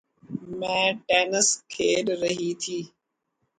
میں 0.59 0.85
ٹینس 1.07 1.47
کھیل 1.71 2.05
رہی 2.21 2.51
تھی 2.61 2.79